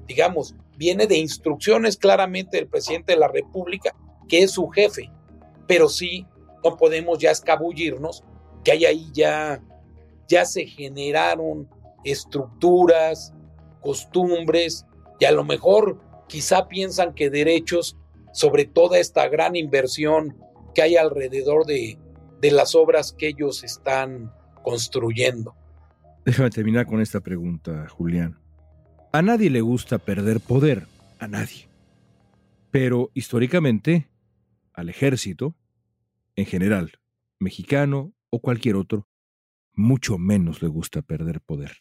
[0.07, 3.95] Digamos, viene de instrucciones claramente del presidente de la República,
[4.27, 5.11] que es su jefe,
[5.67, 6.25] pero sí
[6.63, 8.23] no podemos ya escabullirnos,
[8.63, 9.61] que hay ahí ya,
[10.27, 11.69] ya se generaron
[12.03, 13.33] estructuras,
[13.81, 14.85] costumbres,
[15.19, 17.97] y a lo mejor quizá piensan que derechos
[18.33, 20.37] sobre toda esta gran inversión
[20.73, 21.97] que hay alrededor de,
[22.39, 24.31] de las obras que ellos están
[24.63, 25.55] construyendo.
[26.25, 28.37] Déjame terminar con esta pregunta, Julián.
[29.17, 30.85] A nadie le gusta perder poder,
[31.17, 31.67] a nadie.
[32.69, 34.11] Pero históricamente,
[34.73, 35.55] al ejército,
[36.35, 36.99] en general,
[37.39, 39.07] mexicano o cualquier otro,
[39.73, 41.77] mucho menos le gusta perder poder.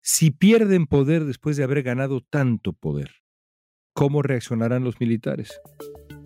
[0.00, 3.10] Si pierden poder después de haber ganado tanto poder,
[3.92, 5.60] ¿cómo reaccionarán los militares?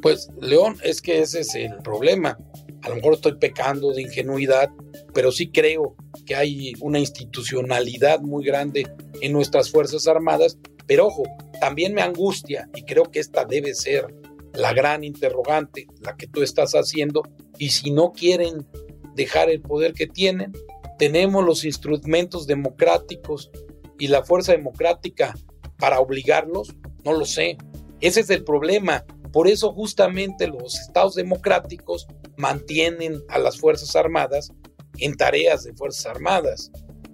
[0.03, 2.38] Pues, León, es que ese es el problema.
[2.83, 4.71] A lo mejor estoy pecando de ingenuidad,
[5.12, 8.87] pero sí creo que hay una institucionalidad muy grande
[9.21, 10.59] en nuestras Fuerzas Armadas.
[10.87, 11.25] Pero ojo,
[11.61, 14.14] también me angustia, y creo que esta debe ser
[14.55, 17.23] la gran interrogante, la que tú estás haciendo,
[17.59, 18.67] y si no quieren
[19.14, 20.53] dejar el poder que tienen,
[20.99, 23.51] tenemos los instrumentos democráticos
[23.99, 25.35] y la fuerza democrática
[25.79, 27.57] para obligarlos, no lo sé.
[28.01, 29.05] Ese es el problema.
[29.33, 34.53] Por eso justamente los estados democráticos mantienen a las Fuerzas Armadas
[34.99, 36.71] en tareas de Fuerzas Armadas.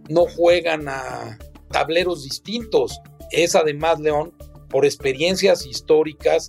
[0.09, 1.39] No juegan a
[1.71, 3.01] tableros distintos.
[3.31, 4.33] Es además, León,
[4.69, 6.49] por experiencias históricas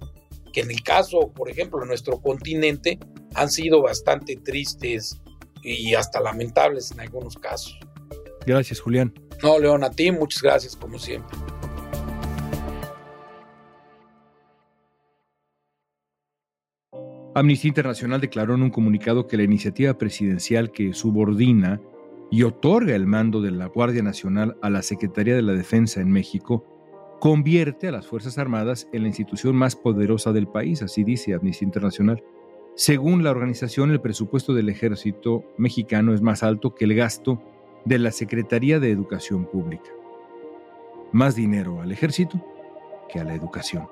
[0.53, 2.97] que en el caso, por ejemplo, de nuestro continente,
[3.33, 5.19] han sido bastante tristes
[5.61, 7.77] y hasta lamentables en algunos casos.
[8.45, 9.13] Gracias, Julián.
[9.43, 11.37] No, León, a ti muchas gracias como siempre.
[17.37, 21.81] Amnistía Internacional declaró en un comunicado que la iniciativa presidencial que subordina
[22.31, 26.09] y otorga el mando de la Guardia Nacional a la Secretaría de la Defensa en
[26.09, 26.65] México
[27.19, 31.65] convierte a las Fuerzas Armadas en la institución más poderosa del país, así dice Amnistía
[31.65, 32.23] Internacional.
[32.75, 37.43] Según la organización, el presupuesto del ejército mexicano es más alto que el gasto
[37.83, 39.89] de la Secretaría de Educación Pública.
[41.11, 42.41] Más dinero al ejército
[43.09, 43.89] que a la educación.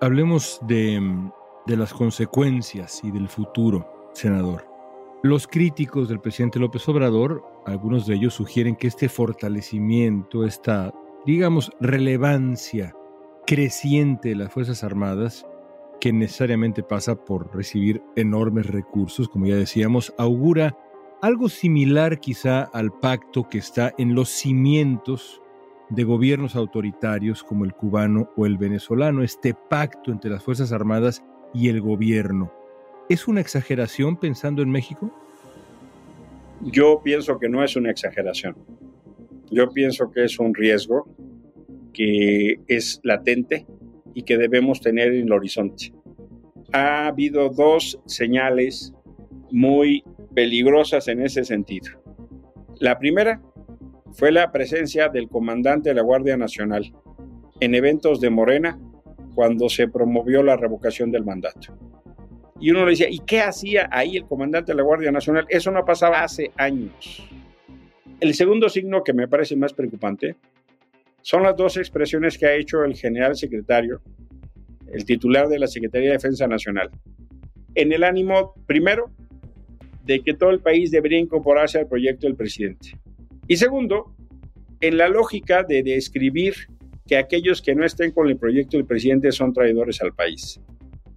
[0.00, 1.30] Hablemos de
[1.66, 4.66] de las consecuencias y del futuro, senador.
[5.22, 11.72] Los críticos del presidente López Obrador, algunos de ellos sugieren que este fortalecimiento, esta, digamos,
[11.80, 12.94] relevancia
[13.46, 15.46] creciente de las Fuerzas Armadas,
[16.00, 20.76] que necesariamente pasa por recibir enormes recursos, como ya decíamos, augura
[21.22, 25.42] algo similar quizá al pacto que está en los cimientos
[25.88, 31.24] de gobiernos autoritarios como el cubano o el venezolano, este pacto entre las Fuerzas Armadas
[31.54, 32.52] y el gobierno.
[33.08, 35.12] ¿Es una exageración pensando en México?
[36.62, 38.56] Yo pienso que no es una exageración.
[39.50, 41.06] Yo pienso que es un riesgo
[41.92, 43.66] que es latente
[44.14, 45.92] y que debemos tener en el horizonte.
[46.72, 48.92] Ha habido dos señales
[49.50, 50.02] muy
[50.34, 52.02] peligrosas en ese sentido.
[52.80, 53.40] La primera
[54.12, 56.92] fue la presencia del comandante de la Guardia Nacional
[57.60, 58.78] en eventos de Morena
[59.36, 61.76] cuando se promovió la revocación del mandato.
[62.58, 65.44] Y uno le decía, ¿y qué hacía ahí el comandante de la Guardia Nacional?
[65.50, 67.28] Eso no pasaba hace años.
[68.18, 70.36] El segundo signo que me parece más preocupante
[71.20, 74.00] son las dos expresiones que ha hecho el general secretario,
[74.90, 76.88] el titular de la Secretaría de Defensa Nacional,
[77.74, 79.10] en el ánimo, primero,
[80.06, 82.98] de que todo el país debería incorporarse al proyecto del presidente.
[83.48, 84.14] Y segundo,
[84.80, 86.54] en la lógica de describir
[87.06, 90.60] que aquellos que no estén con el proyecto del presidente son traidores al país.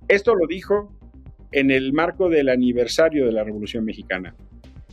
[0.08, 0.94] Esto lo dijo
[1.52, 4.36] en el marco del aniversario de la Revolución Mexicana.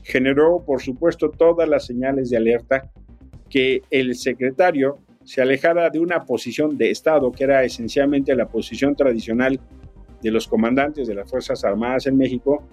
[0.02, 2.90] Generó, por supuesto, todas las señales de alerta
[3.50, 8.94] que el secretario se alejara de una posición de Estado, que era esencialmente la posición
[8.94, 9.60] tradicional
[10.22, 12.64] de los comandantes de las Fuerzas Armadas en México,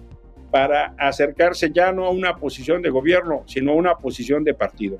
[0.50, 4.98] para acercarse ya no a una posición de gobierno, sino a una posición de partido.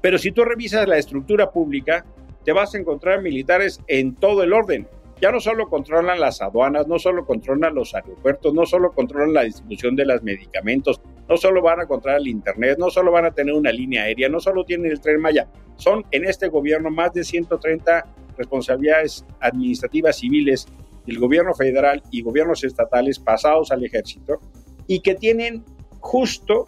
[0.00, 2.06] Pero si tú revisas la estructura pública,
[2.44, 4.88] te vas a encontrar militares en todo el orden.
[5.20, 9.42] Ya no solo controlan las aduanas, no solo controlan los aeropuertos, no solo controlan la
[9.44, 13.30] distribución de los medicamentos, no solo van a controlar el Internet, no solo van a
[13.30, 15.46] tener una línea aérea, no solo tienen el tren Maya.
[15.76, 18.04] Son en este gobierno más de 130
[18.36, 20.66] responsabilidades administrativas civiles
[21.06, 24.38] del gobierno federal y gobiernos estatales pasados al ejército
[24.86, 25.64] y que tienen
[26.00, 26.66] justo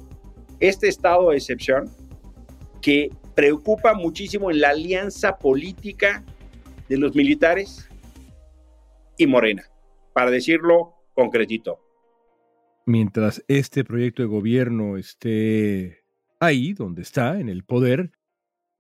[0.61, 1.91] este estado de excepción
[2.81, 6.25] que preocupa muchísimo en la alianza política
[6.89, 7.89] de los militares
[9.17, 9.65] y Morena,
[10.13, 11.79] para decirlo concretito.
[12.87, 16.05] Mientras este proyecto de gobierno esté
[16.39, 18.13] ahí, donde está, en el poder,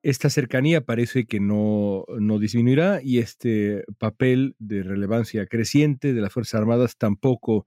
[0.02, 6.32] esta cercanía parece que no, no disminuirá y este papel de relevancia creciente de las
[6.32, 7.66] Fuerzas Armadas tampoco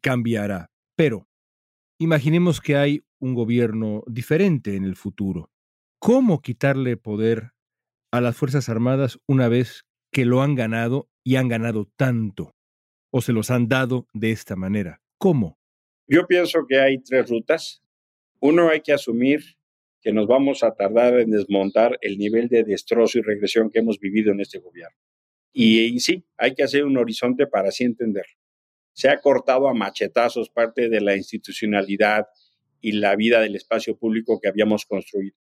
[0.00, 0.70] cambiará.
[0.94, 1.26] Pero
[1.98, 5.50] imaginemos que hay un gobierno diferente en el futuro
[6.04, 7.52] cómo quitarle poder
[8.12, 12.54] a las Fuerzas Armadas una vez que lo han ganado y han ganado tanto,
[13.10, 15.00] o se los han dado de esta manera.
[15.16, 15.58] ¿Cómo?
[16.06, 17.82] Yo pienso que hay tres rutas.
[18.38, 19.56] Uno, hay que asumir
[20.02, 23.98] que nos vamos a tardar en desmontar el nivel de destrozo y regresión que hemos
[23.98, 24.98] vivido en este gobierno.
[25.54, 28.36] Y, y, sí, hay que hacer un horizonte para así entenderlo.
[28.92, 32.26] Se ha cortado a machetazos parte de la institucionalidad
[32.82, 35.34] y la vida del espacio público que habíamos construido.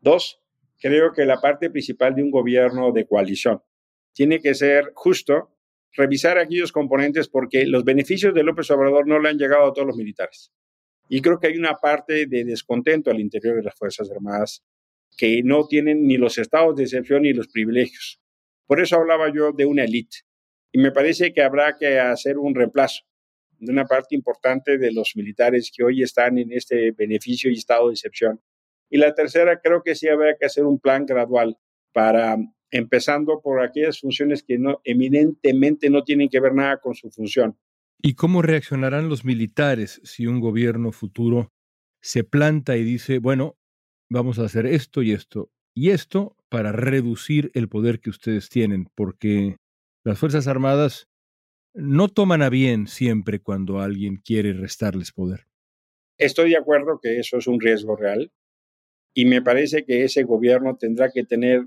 [0.00, 0.40] Dos,
[0.78, 3.62] creo que la parte principal de un gobierno de coalición
[4.12, 5.56] tiene que ser justo
[5.92, 9.86] revisar aquellos componentes porque los beneficios de López Obrador no le han llegado a todos
[9.86, 10.52] los militares.
[11.08, 14.64] Y creo que hay una parte de descontento al interior de las Fuerzas Armadas
[15.16, 18.20] que no tienen ni los estados de excepción ni los privilegios.
[18.66, 20.18] Por eso hablaba yo de una élite.
[20.72, 23.02] Y me parece que habrá que hacer un reemplazo
[23.58, 27.88] de una parte importante de los militares que hoy están en este beneficio y estado
[27.88, 28.40] de excepción
[28.90, 31.56] y la tercera, creo que sí habría que hacer un plan gradual
[31.92, 32.36] para,
[32.70, 37.56] empezando por aquellas funciones que no, eminentemente no tienen que ver nada con su función.
[38.02, 41.52] ¿Y cómo reaccionarán los militares si un gobierno futuro
[42.02, 43.56] se planta y dice, bueno,
[44.10, 48.88] vamos a hacer esto y esto y esto para reducir el poder que ustedes tienen?
[48.94, 49.56] Porque
[50.04, 51.08] Las Fuerzas Armadas
[51.74, 55.46] no toman a bien siempre cuando alguien quiere restarles poder.
[56.18, 58.32] Estoy de acuerdo que eso es un riesgo real
[59.14, 61.64] y me parece que ese gobierno tendrá que tener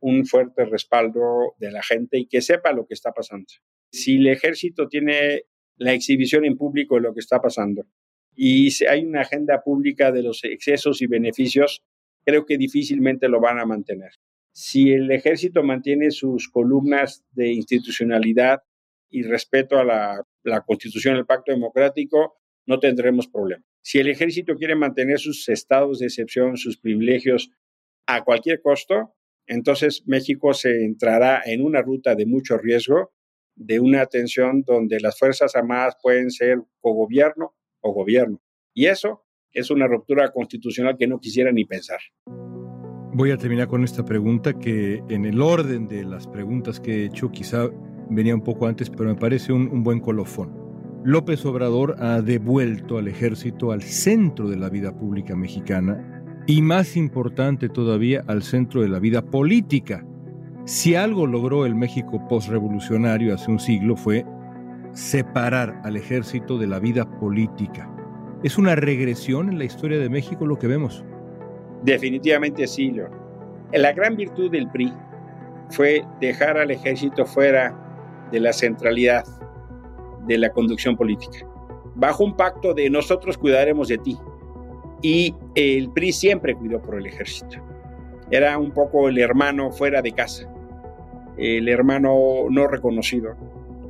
[0.00, 3.46] un fuerte respaldo de la gente y que sepa lo que está pasando.
[3.90, 5.42] Si el ejército tiene
[5.76, 7.86] la exhibición en público de lo que está pasando
[8.34, 11.82] y si hay una agenda pública de los excesos y beneficios,
[12.24, 14.10] creo que difícilmente lo van a mantener.
[14.52, 18.62] Si el ejército mantiene sus columnas de institucionalidad
[19.10, 23.64] y respeto a la, la constitución, el pacto democrático, no tendremos problema.
[23.82, 27.50] Si el ejército quiere mantener sus estados de excepción, sus privilegios
[28.06, 29.14] a cualquier costo,
[29.46, 33.12] entonces México se entrará en una ruta de mucho riesgo,
[33.54, 38.42] de una tensión donde las Fuerzas Armadas pueden ser cogobierno o gobierno.
[38.74, 42.00] Y eso es una ruptura constitucional que no quisiera ni pensar.
[43.14, 47.04] Voy a terminar con esta pregunta que en el orden de las preguntas que he
[47.06, 47.70] hecho quizá
[48.10, 50.65] venía un poco antes, pero me parece un, un buen colofón.
[51.06, 56.96] López Obrador ha devuelto al ejército al centro de la vida pública mexicana y más
[56.96, 60.04] importante todavía al centro de la vida política.
[60.64, 64.26] Si algo logró el México postrevolucionario hace un siglo fue
[64.94, 67.88] separar al ejército de la vida política.
[68.42, 71.04] ¿Es una regresión en la historia de México lo que vemos?
[71.84, 73.12] Definitivamente sí, León.
[73.72, 74.92] La gran virtud del PRI
[75.70, 79.22] fue dejar al ejército fuera de la centralidad
[80.26, 81.46] de la conducción política,
[81.94, 84.18] bajo un pacto de nosotros cuidaremos de ti.
[85.02, 87.58] Y el PRI siempre cuidó por el ejército.
[88.30, 90.48] Era un poco el hermano fuera de casa,
[91.36, 93.34] el hermano no reconocido.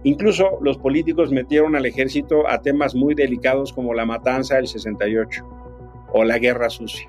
[0.02, 5.44] Incluso los políticos metieron al ejército a temas muy delicados como la matanza del 68
[6.12, 7.08] o la guerra sucia.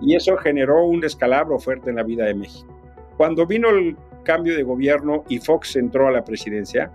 [0.00, 2.72] Y eso generó un descalabro fuerte en la vida de México.
[3.16, 6.92] Cuando vino el cambio de gobierno y Fox entró a la presidencia,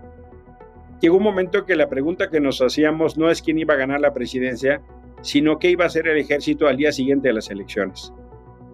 [1.00, 4.00] llegó un momento que la pregunta que nos hacíamos no es quién iba a ganar
[4.00, 4.82] la presidencia,
[5.22, 8.12] sino qué iba a hacer el ejército al día siguiente de las elecciones.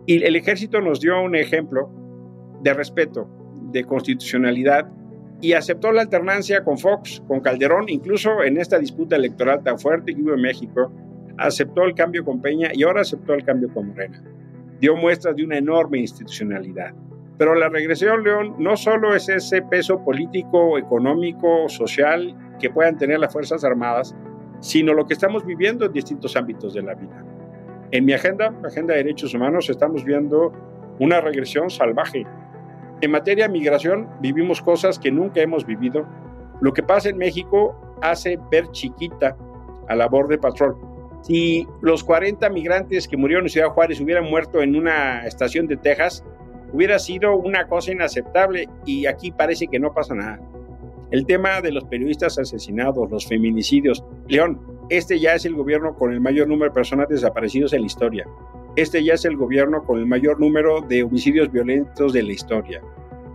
[0.06, 1.90] Y el ejército nos dio un ejemplo
[2.62, 3.28] de respeto,
[3.70, 4.88] de constitucionalidad,
[5.40, 10.14] y aceptó la alternancia con Fox, con Calderón, incluso en esta disputa electoral tan fuerte
[10.14, 10.92] que hubo en México,
[11.38, 14.22] aceptó el cambio con Peña y ahora aceptó el cambio con Morena.
[14.80, 16.94] Dio muestras de una enorme institucionalidad.
[17.40, 23.18] Pero la regresión, León, no solo es ese peso político, económico, social que puedan tener
[23.18, 24.14] las Fuerzas Armadas,
[24.60, 27.24] sino lo que estamos viviendo en distintos ámbitos de la vida.
[27.92, 30.52] En mi agenda, agenda de derechos humanos, estamos viendo
[30.98, 32.26] una regresión salvaje.
[33.00, 36.06] En materia de migración, vivimos cosas que nunca hemos vivido.
[36.60, 39.34] Lo que pasa en México hace ver chiquita
[39.88, 40.76] a la de Patrol.
[41.22, 45.78] Si los 40 migrantes que murieron en Ciudad Juárez hubieran muerto en una estación de
[45.78, 46.22] Texas,
[46.72, 50.40] hubiera sido una cosa inaceptable y aquí parece que no pasa nada.
[51.10, 54.04] El tema de los periodistas asesinados, los feminicidios.
[54.28, 54.60] León,
[54.90, 58.26] este ya es el gobierno con el mayor número de personas desaparecidos en la historia.
[58.76, 62.80] Este ya es el gobierno con el mayor número de homicidios violentos de la historia.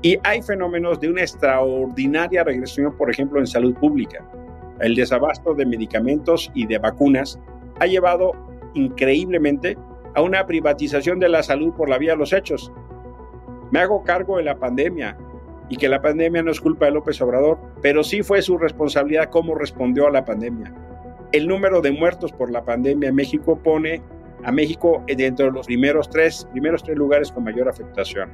[0.01, 4.23] Y hay fenómenos de una extraordinaria regresión, por ejemplo, en salud pública.
[4.79, 7.39] El desabasto de medicamentos y de vacunas
[7.79, 8.31] ha llevado
[8.73, 9.77] increíblemente
[10.13, 12.71] a una privatización de la salud por la vía de los hechos.
[13.71, 15.17] Me hago cargo de la pandemia
[15.69, 19.29] y que la pandemia no es culpa de López Obrador, pero sí fue su responsabilidad
[19.29, 20.73] cómo respondió a la pandemia.
[21.31, 24.01] El número de muertos por la pandemia en México pone
[24.43, 28.29] a México dentro de los primeros tres, primeros tres lugares con mayor afectación.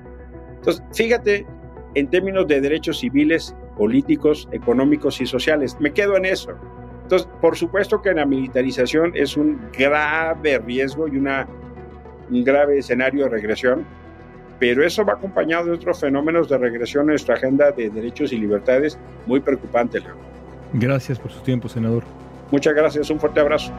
[0.55, 1.45] Entonces, fíjate
[1.95, 5.77] en términos de derechos civiles, políticos, económicos y sociales.
[5.79, 6.51] Me quedo en eso.
[7.03, 11.47] Entonces, por supuesto que la militarización es un grave riesgo y una,
[12.29, 13.85] un grave escenario de regresión
[14.61, 18.37] pero eso va acompañado de otros fenómenos de regresión en nuestra agenda de derechos y
[18.37, 18.95] libertades
[19.25, 20.17] muy preocupante, León.
[20.73, 22.03] Gracias por su tiempo, senador.
[22.51, 23.73] Muchas gracias, un fuerte abrazo.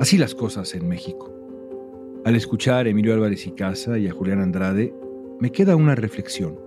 [0.00, 1.32] Así las cosas en México.
[2.24, 4.92] Al escuchar a Emilio Álvarez y Casa y a Julián Andrade,
[5.38, 6.58] me queda una reflexión.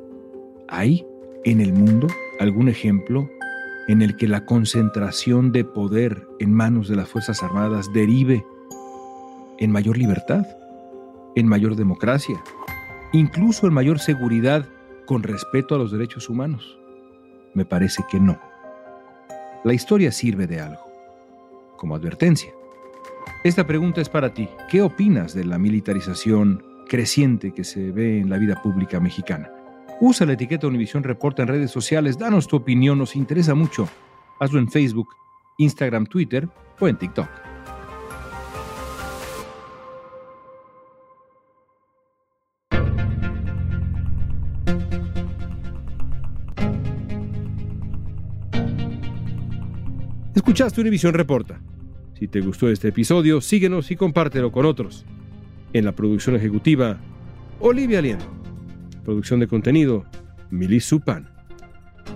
[0.69, 1.05] ¿Hay
[1.43, 2.07] en el mundo
[2.39, 3.29] algún ejemplo
[3.87, 8.45] en el que la concentración de poder en manos de las Fuerzas Armadas derive
[9.59, 10.45] en mayor libertad,
[11.35, 12.41] en mayor democracia,
[13.13, 14.67] incluso en mayor seguridad
[15.05, 16.77] con respeto a los derechos humanos?
[17.53, 18.39] Me parece que no.
[19.63, 20.81] La historia sirve de algo,
[21.77, 22.51] como advertencia.
[23.43, 24.49] Esta pregunta es para ti.
[24.69, 29.49] ¿Qué opinas de la militarización creciente que se ve en la vida pública mexicana?
[29.99, 33.89] Usa la etiqueta Univisión Reporta en redes sociales, danos tu opinión, nos interesa mucho.
[34.39, 35.07] Hazlo en Facebook,
[35.57, 36.47] Instagram, Twitter
[36.79, 37.27] o en TikTok.
[50.35, 51.59] Escuchaste Univisión Reporta.
[52.19, 55.05] Si te gustó este episodio, síguenos y compártelo con otros.
[55.73, 56.97] En la producción ejecutiva,
[57.59, 58.36] Olivia Liendo.
[59.07, 60.03] Producción de contenido,
[60.49, 61.29] Milis Supan.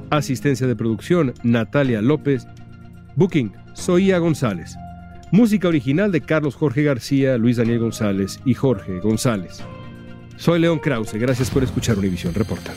[0.09, 2.45] Asistencia de producción, Natalia López.
[3.15, 4.75] Booking, Soía González.
[5.31, 9.63] Música original de Carlos Jorge García, Luis Daniel González y Jorge González.
[10.35, 12.73] Soy León Krause, gracias por escuchar Univisión Reporta.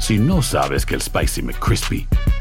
[0.00, 2.08] Si no sabes que el Spicy McCrispy